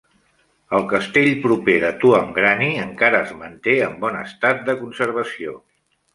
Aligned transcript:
El 0.77 0.85
castell 0.93 1.29
proper 1.43 1.75
de 1.83 1.91
Tuamgraney 2.05 2.73
encara 2.85 3.21
es 3.27 3.35
manté 3.43 3.77
en 3.91 3.95
bon 4.07 4.19
estat 4.25 4.67
de 4.73 4.77
conservació. 4.83 5.57